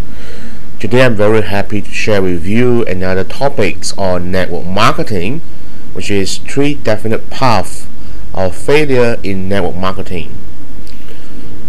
[0.78, 5.40] Today I'm very happy to share with you another topics on network marketing,
[5.92, 7.88] which is three definite paths
[8.32, 10.36] of failure in network marketing.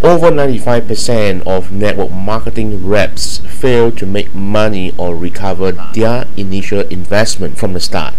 [0.03, 7.57] Over 95% of network marketing reps fail to make money or recover their initial investment
[7.57, 8.13] from the start.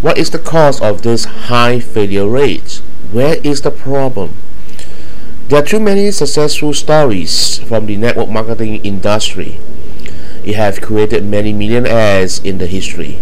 [0.00, 2.80] What is the cause of this high failure rate?
[3.12, 4.34] Where is the problem?
[5.48, 9.60] There are too many successful stories from the network marketing industry.
[10.42, 13.20] It has created many millionaires in the history.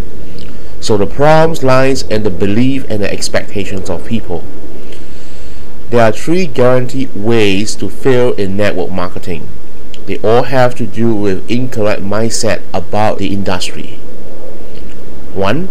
[0.79, 4.45] So the problem lies in the belief and the expectations of people.
[5.89, 9.49] There are three guaranteed ways to fail in network marketing.
[10.05, 13.99] They all have to do with incorrect mindset about the industry.
[15.33, 15.67] 1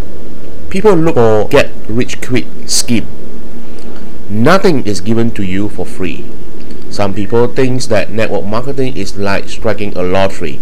[0.71, 3.07] people look for get rich quick scheme.
[4.29, 6.27] Nothing is given to you for free.
[6.91, 10.57] Some people think that network marketing is like striking a lottery,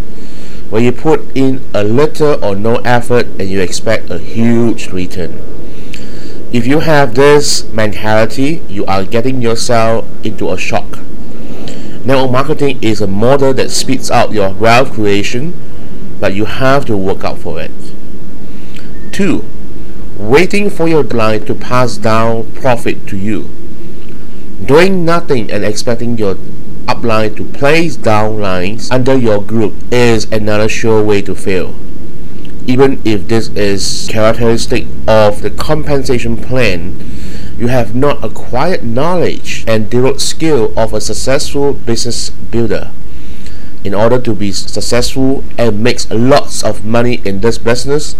[0.70, 5.40] where you put in a little or no effort and you expect a huge return.
[6.52, 10.98] If you have this mentality, you are getting yourself into a shock.
[12.04, 15.54] Network marketing is a model that speeds out your wealth creation,
[16.20, 17.72] but you have to work out for it.
[19.12, 19.44] 2
[20.18, 23.42] waiting for your line to pass down profit to you.
[24.64, 26.34] Doing nothing and expecting your
[26.86, 31.74] upline to place down lines under your group is another sure way to fail.
[32.66, 36.98] Even if this is characteristic of the compensation plan,
[37.58, 42.90] you have not acquired knowledge and developed skill of a successful business builder.
[43.84, 48.16] In order to be successful and make lots of money in this business,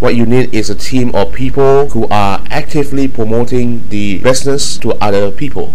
[0.00, 4.92] what you need is a team of people who are actively promoting the business to
[4.94, 5.74] other people.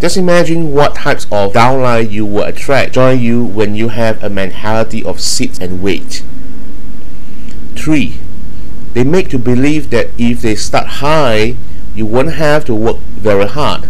[0.00, 4.30] Just imagine what types of downline you will attract join you when you have a
[4.30, 6.24] mentality of sit and wait.
[7.76, 8.18] 3.
[8.94, 11.56] They make you believe that if they start high,
[11.94, 13.88] you won't have to work very hard.